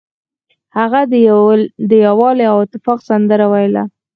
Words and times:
هغه 0.77 1.01
د 1.89 1.91
یووالي 2.05 2.45
او 2.51 2.57
اتفاق 2.65 2.99
سندره 3.09 3.45
ویله. 3.51 3.83